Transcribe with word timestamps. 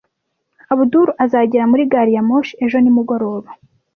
Abudul 0.71 1.07
azagera 1.23 1.69
muri 1.71 1.83
gari 1.91 2.11
ya 2.15 2.23
moshi 2.29 2.53
ejo 2.65 2.77
nimugoroba. 2.81 3.49